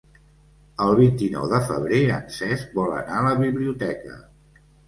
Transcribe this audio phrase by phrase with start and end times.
[0.85, 4.19] El vint-i-nou de febrer en Cesc vol anar a la biblioteca.